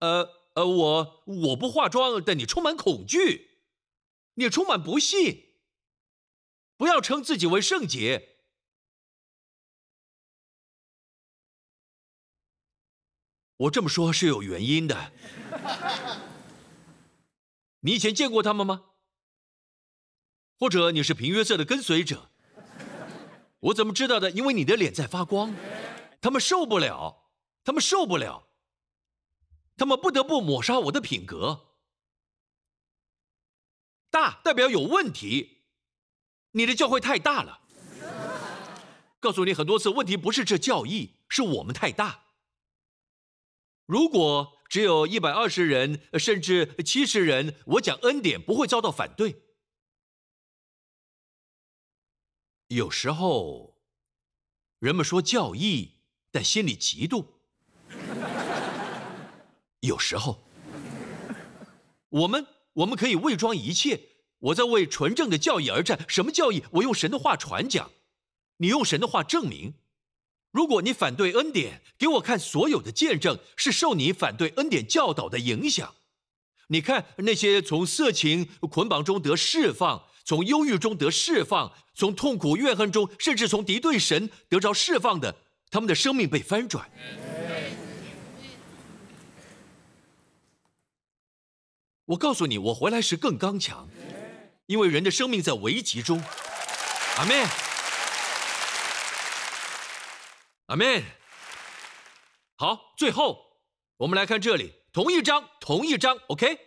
[0.00, 3.60] 呃呃，我我不化妆，但你充满恐惧，
[4.34, 5.54] 你充满不信。
[6.76, 8.36] 不要称自己为圣洁。
[13.56, 15.12] 我这么说是有原因的。
[17.80, 18.93] 你以前见过他们吗？
[20.64, 22.30] 或者你是平约瑟的跟随者？
[23.60, 24.30] 我怎么知道的？
[24.30, 25.54] 因为你的脸在发光。
[26.22, 27.26] 他们受不了，
[27.62, 28.48] 他们受不了。
[29.76, 31.66] 他们不得不抹杀我的品格。
[34.10, 35.64] 大代表有问题，
[36.52, 37.60] 你的教会太大了。
[39.20, 42.24] 告诉你很多次，问题不是这教义，是我们太大。
[43.84, 49.43] 如果只有一百二十人，甚至七十人，我讲恩典不会遭到反对。
[52.74, 53.76] 有时候，
[54.80, 55.92] 人们说教义，
[56.32, 57.24] 但心里嫉妒。
[59.78, 60.42] 有时候，
[62.08, 64.00] 我们我们可以伪装一切。
[64.40, 66.04] 我在为纯正的教义而战。
[66.08, 66.64] 什么教义？
[66.72, 67.92] 我用神的话传讲，
[68.56, 69.74] 你用神的话证明。
[70.50, 75.94] 如果你反对恩典，给我看所有的见证是受你反对恩典教导的影响。
[76.68, 85.36] 你看那些从色情捆绑中得释放，从忧郁中得释放，从痛苦怨恨中，甚至从敌对神得着释放的，
[85.70, 86.90] 他们的生命被翻转。
[92.06, 93.88] 我告诉你，我回来时更刚强，
[94.66, 96.22] 因为人的生命在危急中。
[97.16, 97.46] 阿门，
[100.66, 101.02] 阿门。
[102.56, 103.38] 好，最后
[103.98, 106.58] 我们来看这里，同一章，同一章，OK？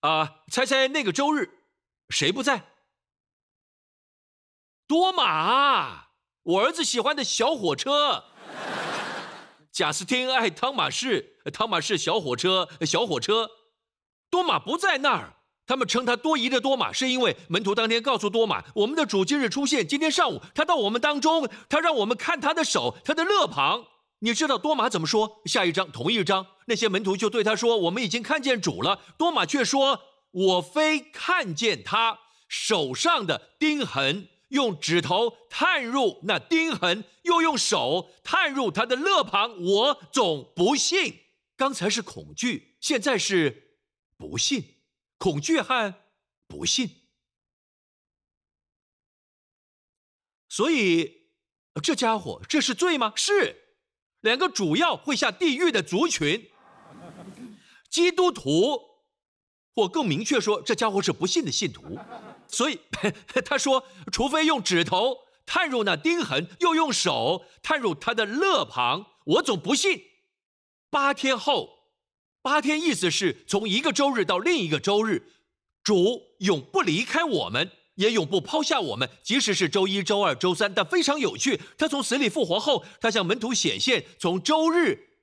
[0.00, 1.48] 啊，猜猜那个周日
[2.10, 2.64] 谁不在？
[4.88, 6.06] 多马，
[6.42, 8.24] 我儿子喜欢的小火车。
[9.70, 13.50] 贾斯汀爱汤马士，汤马士小火车，小火车。
[14.30, 15.34] 多马不在那儿，
[15.66, 23.84] 他们称他多疑的多马，是因为门徒当天告诉多马，我们的主今日出现，今天上午他到我们当中，他让我们看他的手，他的肋旁。
[24.20, 25.42] 你知道多马怎么说？
[25.44, 30.00] 下一章同一章，那些门徒就对他说：“我们已经看见主了。”多马却说
[30.32, 41.20] ：“我非看见他手上的钉痕。”用指头探入那钉痕，又用手探入他的肋旁，我总不信。
[41.56, 43.78] 刚才是恐惧，现在是
[44.16, 44.76] 不信。
[45.18, 45.96] 恐惧和
[46.46, 46.90] 不信，
[50.48, 51.22] 所以
[51.82, 53.12] 这家伙这是罪吗？
[53.16, 53.56] 是
[54.20, 56.52] 两个主要会下地狱的族群，
[57.90, 58.78] 基督徒，
[59.74, 61.98] 或更明确说，这家伙是不信的信徒。
[62.48, 62.80] 所以
[63.44, 70.02] 他说，除非用指头探入那钉痕，又用手探入他的肋旁，我总不信。
[70.90, 71.68] 八天后，
[72.40, 75.30] 八天意思是从一个周日到另一个周日，
[75.82, 80.72] 主永不离开我们，也永不抛下我们，即使是周一周二周三。
[80.74, 85.18] 但非常有趣，他从死里复活后，他向门徒显现，从周日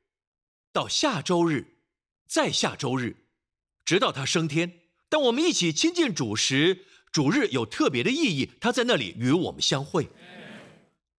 [0.71, 1.79] 到下周日，
[2.27, 3.25] 再下周日，
[3.83, 4.81] 直到他升天。
[5.09, 6.85] 当我们一起亲近主时。
[7.15, 10.09] 主日有特别的意义，他在那里与我们相会。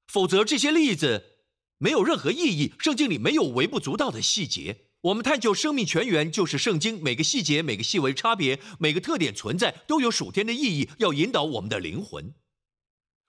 [0.06, 1.38] 否则，这些例子
[1.78, 2.74] 没有任何意义。
[2.78, 4.88] 圣经里没有微不足道的细节。
[5.00, 12.34] 我们探究生命全源，就是圣经每个细节、每个细微差别、每个特点存在，都有属天的意义，要引导我们的灵魂。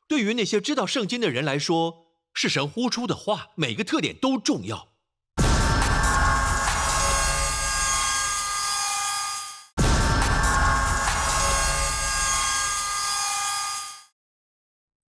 [0.10, 4.97] 对于那些知道圣经的人来说，是神呼出的话，每个特点都重要。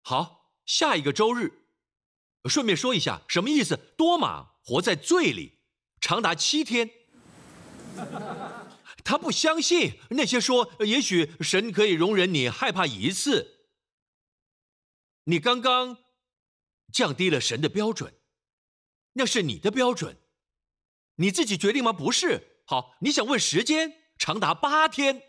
[0.05, 1.67] 好，下一个周日，
[2.49, 3.77] 顺便说一下什么意思？
[3.97, 5.61] 多马活在罪里
[6.01, 6.91] 长达七天，
[9.05, 13.69] 他不相信那些说也许神可以容忍你害怕一次。
[15.25, 15.99] 你刚刚
[16.93, 18.13] 降低了神的标准，
[19.13, 20.21] 那是你的标准，
[21.15, 21.93] 你自己决定吗？
[21.93, 22.65] 不是。
[22.67, 25.23] 好，你想问时间长达八天，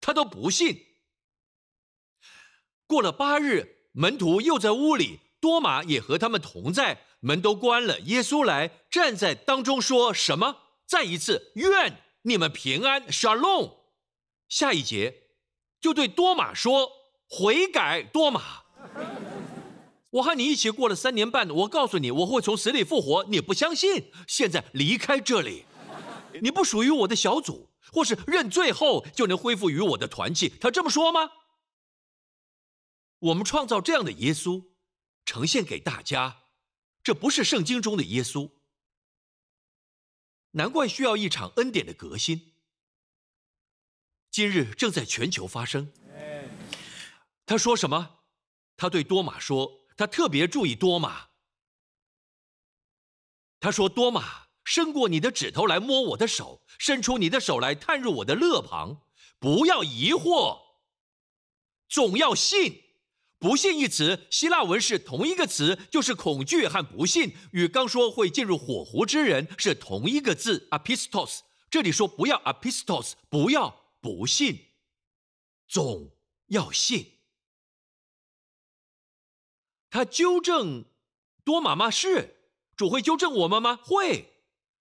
[0.00, 0.86] 他都不信。
[2.86, 3.76] 过了八日。
[3.92, 7.98] 门徒又在屋里，多马也和他们同在，门都关了。
[8.00, 10.56] 耶稣来站在当中，说什么？
[10.86, 13.72] 再一次，愿你们平安，Shalom。
[14.48, 15.14] 下一节
[15.80, 16.90] 就对多马说
[17.28, 18.62] ：“悔改，多马，
[20.10, 24.10] 我和你一起过了三年半，我告诉你，我会从死里复活，你不相信。
[24.26, 25.64] 现在离开这里，
[26.42, 30.52] 你不属于我的小组，或是认罪后就能恢复与我的团契。
[30.60, 31.30] 他这么说吗？”
[33.20, 34.70] 我们创造这样的耶稣，
[35.24, 36.44] 呈现给大家，
[37.02, 38.50] 这不是圣经中的耶稣。
[40.52, 42.54] 难怪需要一场恩典的革新。
[44.30, 45.92] 今日正在全球发生。
[47.44, 48.20] 他说什么？
[48.76, 51.28] 他对多马说，他特别注意多马。
[53.60, 59.02] 他说：“多马，伸过你的指头来摸我的手，伸出你的手来探入我的肋旁，
[59.38, 60.58] 不要疑惑，
[61.86, 62.84] 总要信。”
[63.40, 71.40] 不信一词，希腊文是同一个词，就是恐惧和不信，与刚说会进入火湖之人是同一个字，apistos。
[71.70, 74.66] 这里说不要 apistos，不要不信，
[75.66, 76.10] 总
[76.48, 77.12] 要信。
[79.88, 80.84] 他纠正
[81.42, 81.90] 多玛吗？
[81.90, 82.36] 是
[82.76, 83.80] 主会纠正我们吗？
[83.82, 84.34] 会，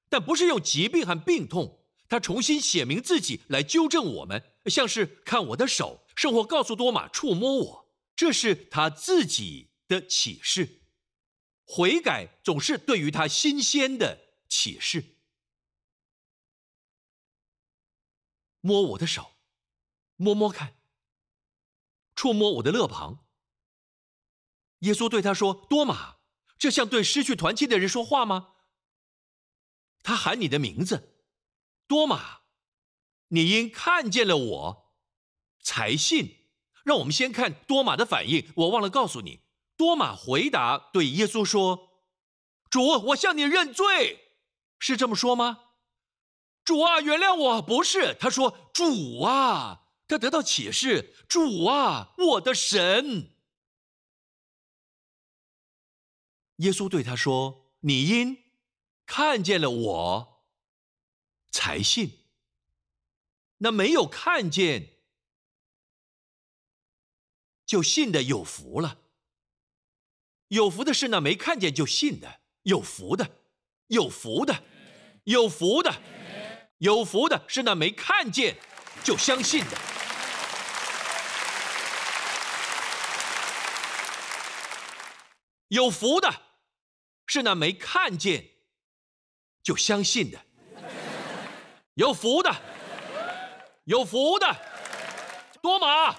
[0.09, 7.88] 但不是用疾病和病痛，他重新写明自己来纠正我们，像是看我的手，生活告诉多玛触摸我。
[8.19, 10.81] 这是他自己的启示，
[11.63, 15.15] 悔改总是对于他新鲜的启示。
[18.59, 19.37] 摸我的手，
[20.17, 20.75] 摸摸看，
[22.13, 23.25] 触摸我的肋旁。
[24.79, 26.17] 耶稣对他说：“多玛，
[26.57, 28.55] 这像对失去团契的人说话吗？”
[30.03, 31.21] 他喊你的名字，
[31.87, 32.41] 多玛，
[33.29, 34.93] 你因看见了我，
[35.61, 36.38] 才信。
[36.89, 38.51] 让我们先看多马的反应。
[38.55, 39.41] 我忘了告诉你，
[39.77, 41.91] 多马回答对耶稣说
[42.67, 44.33] ：“主，我向你认罪，
[44.79, 45.65] 是这么说吗？”
[46.65, 48.15] 主啊，原谅我，不是。
[48.19, 53.29] 他说：“主啊，他得到启示，主啊，我的神。”
[56.57, 58.45] 耶稣对他说：“你因
[59.05, 60.43] 看见了我，
[61.51, 62.25] 才信。
[63.59, 64.95] 那没有看见。”
[67.69, 68.97] 就信的有福了。
[70.47, 73.29] 有福的是那没看见就信的，有福的。
[73.85, 74.63] 有福的，
[75.25, 76.01] 有福的，
[76.79, 78.57] 有福的是那没看见
[79.03, 79.77] 就相信的。
[85.67, 86.33] 有福的
[87.27, 88.49] 是那没看见
[89.61, 90.43] 就相信的。
[91.93, 92.51] 有福的，
[93.83, 94.55] 有福的，
[95.61, 96.15] 多玛，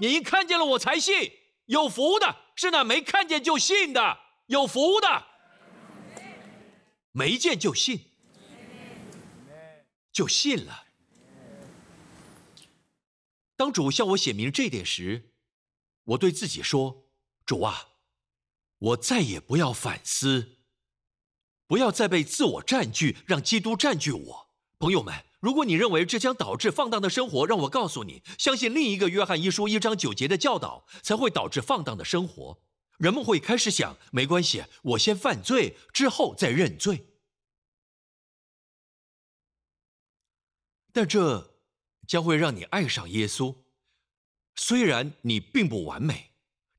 [0.00, 1.32] 你一看见了我才信。
[1.66, 5.26] 有福的是那没看见就信的，有福的，
[7.10, 8.12] 没见就信，
[10.12, 10.84] 就信了。
[13.56, 15.32] 当主向我写明这点时，
[16.04, 17.08] 我对自己说
[17.44, 17.88] ：“主啊，
[18.78, 20.58] 我再也不要反思，
[21.66, 25.25] 不要再被自我占据，让基督占据我。”朋友们。
[25.40, 32.58] 如果你认为这将导致放荡的生活，让我告诉你，相信另一个约翰一书一章九节的教导才会导致放荡的生活。
[32.98, 37.06] 人们会开始想：没关系，我先犯罪，之后再认罪。
[40.92, 41.54] 但这
[42.06, 43.54] 将会让你爱上耶稣。
[44.54, 46.30] 虽然你并不完美，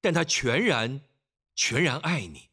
[0.01, 1.01] 但他全然、
[1.53, 2.46] 全然爱你。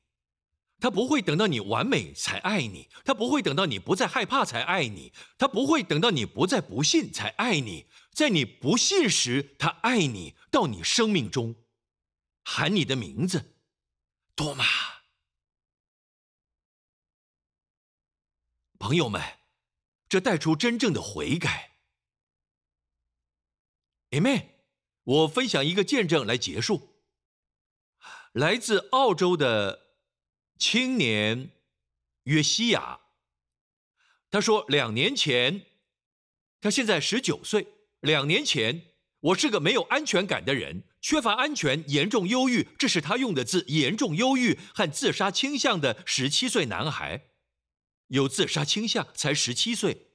[0.85, 7.87] 他不会等到你完美才爱你，他不会等到你不再害怕才爱你，他不会等到你不再不信才爱你。
[8.13, 11.55] 在你不信时，他爱你到你生命中，
[12.43, 13.57] 喊你的名字，
[14.35, 14.67] 多玛。
[18.79, 19.23] 朋友们，
[20.07, 21.79] 这带出真正的悔改。
[24.11, 24.67] a 妹。
[25.05, 27.03] 我分享一个见证来结束，
[28.33, 29.84] 来自澳洲的。
[30.57, 31.51] 青年
[32.25, 33.01] 约西亚，
[34.31, 35.67] 他说：“两年前，
[36.61, 37.67] 他现在十九岁。
[38.01, 47.29] 两年前，我是个没有安全感的人，缺乏安全，严重忧郁，这是他用的字，严重忧郁和自杀倾向的十七岁男孩，
[48.09, 50.09] 有自杀倾向，才十七岁。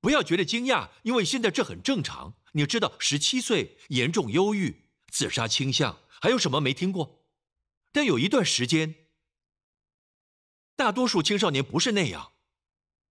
[0.00, 2.34] 不要觉得惊讶，因为现在这很正常。
[2.52, 7.24] 你知道，十七岁，严重忧郁，自杀倾向，还有什么没听过？
[7.92, 8.96] 但有一段时间。”
[10.82, 12.32] 大多数青少年不是那样。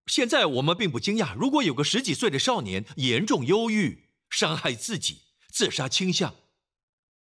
[0.05, 1.33] 现在我们并不惊讶。
[1.35, 6.35] 如果有个十几岁的少年严重忧郁、伤害自己、自杀倾向，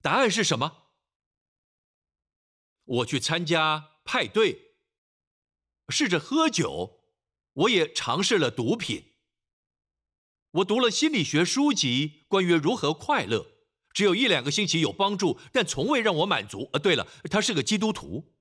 [0.02, 0.88] 答案是什么？
[2.84, 4.72] 我去参加派对，
[5.88, 7.04] 试着喝酒，
[7.52, 9.12] 我也尝试了毒品。
[10.50, 13.46] 我读了心理学书籍，关于如何快乐，
[13.92, 16.68] 只有一两个星期有帮助，但从未让我满足。
[16.72, 18.34] 呃，对了，他是个基督徒，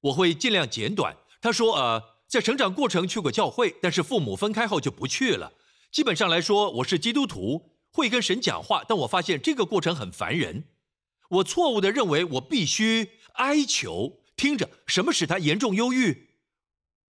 [0.00, 1.16] 我会尽量简短。
[1.42, 5.52] 他说：“呃，在成长过程去过教会，但是父母分开后就不去了。
[5.90, 10.68] 基本上来说，我是基督徒，会跟神讲话，但我发现这个过程很烦人。
[11.28, 14.22] 我错误的认为我必须哀求。
[14.36, 16.30] 听着，什么使他严重忧郁？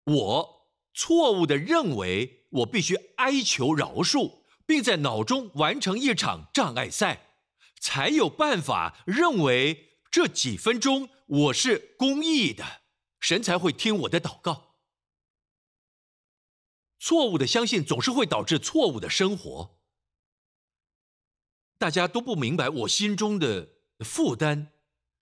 [0.05, 7.27] 我错误的认为我必须哀求饶恕，并在脑中完成一场障碍赛，
[7.81, 12.80] 才有办法认为这几分钟我是公益的。”
[13.21, 14.75] 神才会听我的祷告。
[16.99, 19.79] 错误的相信总是会导致错误的生活。
[21.77, 23.69] 大家都不明白我心中的
[23.99, 24.67] 负担，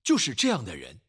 [0.04, 1.02] 就是这样的人。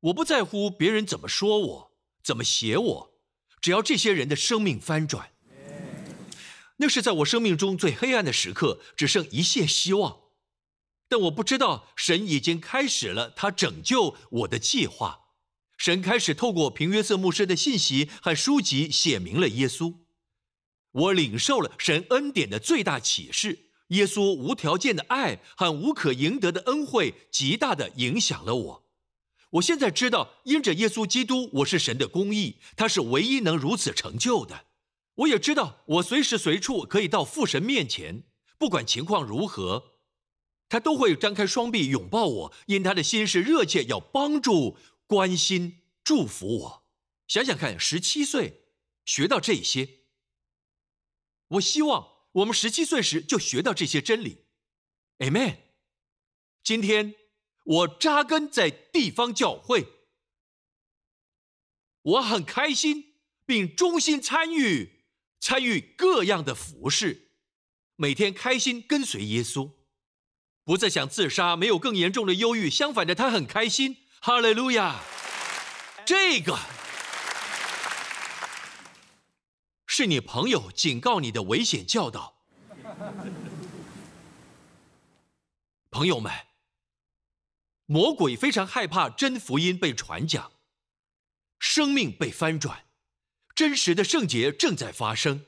[0.00, 3.14] 我不在乎别人怎么说我，怎么写我，
[3.60, 5.32] 只要这些人的生命翻转。
[6.76, 10.22] 那是在我生命中最黑暗的时刻，只剩一线希望。
[11.08, 15.21] 但我不知道，神已经开始了他拯救我的计划。
[15.82, 19.92] 神开始透过平约瑟牧师的信息和书籍写明了耶稣，
[20.92, 23.70] 我领受了神恩典的最大启示。
[23.88, 28.84] 耶稣无条件的爱和无可赢得的恩惠，极大的影响了我。
[29.50, 34.66] 我现在知道，因着耶稣基督，我是神的公义，他是唯一能如此成就的。
[35.16, 38.22] 我也知道，我随时随处可以到父神面前，
[38.56, 39.94] 不管情况如何，
[40.68, 44.78] 他都会张开双臂拥抱我，因他的心是热切要帮助。
[45.12, 46.86] 关心、祝福我，
[47.28, 48.62] 想想看，十七岁
[49.04, 50.06] 学到这些，
[51.48, 54.46] 我希望我们十七岁时就学到这些真理
[55.18, 55.58] ，Amen。
[56.64, 57.14] 今天
[57.62, 59.86] 我扎根在地方教会，
[62.00, 65.04] 我很开心，并衷心参与
[65.38, 67.32] 参与各样的服饰，
[67.96, 69.72] 每天开心跟随耶稣，
[70.64, 74.01] 不再想自杀，没有更严重的忧郁，相反的，他很开心。
[74.24, 75.00] 哈利路亚！
[76.06, 76.56] 这个
[79.84, 82.36] 是你朋友警告你的危险教导。
[85.90, 86.32] 朋友们，
[87.86, 90.52] 魔鬼非常害怕真福音被传讲，
[91.58, 92.84] 生命被翻转，
[93.56, 95.46] 真实的圣洁正在发生。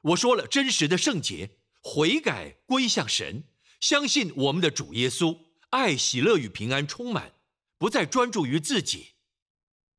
[0.00, 3.44] 我说了，真实的圣洁，悔改归向神，
[3.78, 5.38] 相信我们的主耶稣，
[5.68, 7.34] 爱、喜乐与平安充满，
[7.78, 9.14] 不再专注于自己，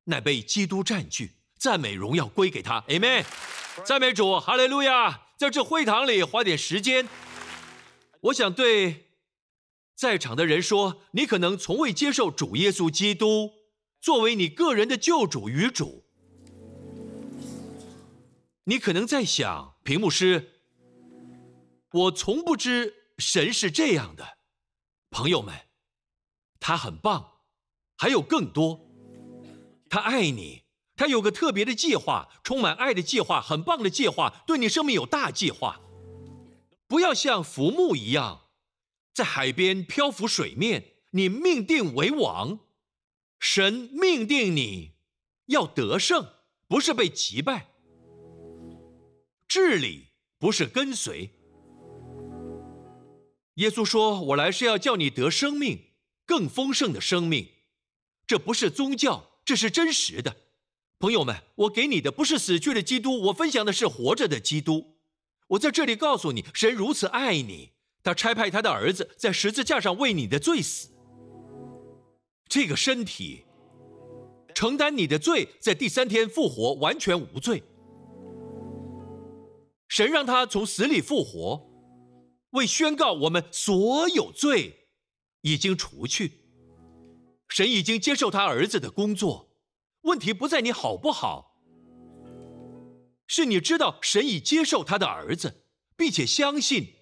[0.04, 2.80] 乃被基督占据，赞美荣耀归给他。
[2.88, 3.24] Amen。
[3.84, 5.28] 赞美主，哈利路亚！
[5.36, 7.08] 在这会堂里花点时间，
[8.22, 9.12] 我想对
[9.94, 13.52] 在场的人说：你可能从未接受主耶稣基督
[14.00, 16.04] 作为你个人的救主与主。
[18.64, 20.62] 你可能在想，屏幕师，
[21.92, 24.38] 我从不知神是这样的。
[25.10, 25.54] 朋友们，
[26.58, 27.37] 他很棒，
[27.98, 28.88] 还有更多。
[29.90, 30.62] 他爱你，
[30.96, 35.80] 他有个特别的计划，充满爱的计划，很棒的计划，对你生命有大计划。
[36.86, 38.42] 不要像浮木一样，
[39.12, 40.94] 在海边漂浮水面。
[41.12, 42.60] 你命定为王，
[43.40, 44.92] 神命定你
[45.46, 46.34] 要得胜，
[46.68, 47.70] 不是被击败。
[49.48, 51.30] 治理不是跟随。
[53.54, 55.92] 耶稣说：“我来是要叫你得生命，
[56.26, 57.48] 更丰盛的生命。”
[58.28, 60.36] 这不是宗教，这是真实的。
[60.98, 64.98] 朋友们，我给你的不是死去的基督，我分享的是活着的基督。
[65.48, 67.70] 我在这里告诉你，神如此爱你，
[68.02, 70.90] 他差派他的儿子在十字架上为你的罪死。
[72.46, 73.46] 这个身体
[74.54, 77.62] 承担你的罪，在第三天复活，完全无罪。
[79.88, 81.66] 神让他从死里复活，
[82.50, 84.88] 为宣告我们所有罪
[85.40, 86.37] 已经除去。
[87.48, 89.50] 神已经接受他儿子的工作，
[90.02, 91.60] 问题不在你好不好，
[93.26, 95.64] 是你知道神已接受他的儿子，
[95.96, 96.94] 并且相信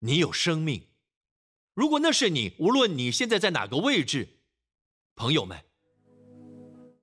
[0.00, 0.88] 你有生命。
[1.74, 4.40] 如果那是你，无论你现在在哪个位置，
[5.14, 5.64] 朋友们，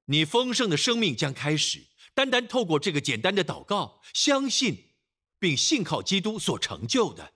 [0.06, 1.88] 你丰盛的生命将开始。
[2.14, 4.90] 单单透过这个简单的祷告，相信
[5.40, 7.34] 并信靠基督所成就的，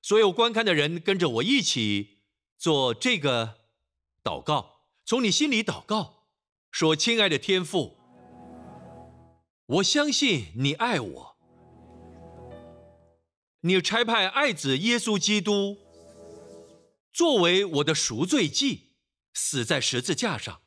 [0.00, 2.20] 所有观看的人跟着我一起
[2.56, 3.61] 做这个
[4.22, 6.26] 祷告，从你心里祷告，
[6.70, 7.96] 说：“亲爱的天父，
[9.66, 11.36] 我相信你爱我，
[13.60, 15.78] 你差派爱子耶稣基督
[17.12, 18.94] 作为我的赎罪祭，
[19.34, 20.62] 死在十字架上，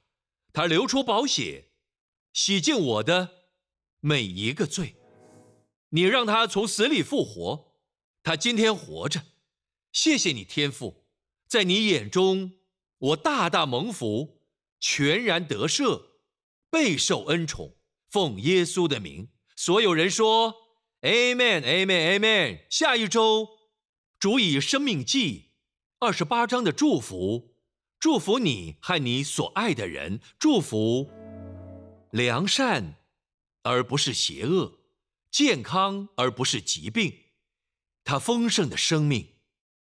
[0.51, 1.69] 他流出宝血，
[2.33, 3.45] 洗净我的。”
[4.01, 4.97] 每一个罪，
[5.89, 7.73] 你让他从死里复活，
[8.21, 9.23] 他今天活着。
[9.91, 11.07] 谢谢你天父，
[11.47, 12.51] 在你眼中，
[13.05, 14.41] 我大大蒙福，
[14.79, 16.01] 全然得赦，
[16.71, 17.75] 备受恩宠。
[18.09, 20.55] 奉耶稣的名，所有人说
[21.01, 22.65] ：Amen，Amen，Amen。
[22.69, 23.47] 下一周，
[24.17, 25.51] 主以生命记
[25.99, 27.55] 二十八章的祝福，
[27.99, 31.11] 祝福你和你所爱的人，祝福
[32.11, 32.95] 良善。
[33.61, 34.79] 而不是邪恶，
[35.31, 37.11] 健康而不是疾病，
[38.03, 39.34] 他丰盛的生命，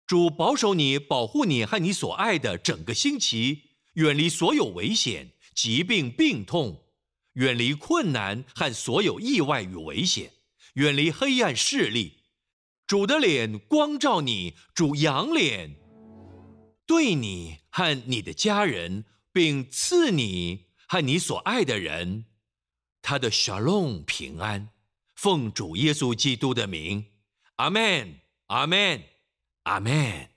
[0.06, 3.62] 主保守你，保护你和你所爱的整个星期，
[3.94, 6.84] 远离所有危险、疾病、病痛，
[7.34, 10.32] 远离困难和所有意外与危险，
[10.74, 12.18] 远离黑暗势力。
[12.86, 15.76] 主的脸光照你，主仰脸
[16.86, 22.26] 对你和你的家人，并赐你和你所爱的人。
[23.00, 24.68] 他的 shalom 平安，
[25.14, 27.06] 奉主耶稣基督的名，
[27.56, 29.02] 阿门，阿门，
[29.64, 30.33] 阿门。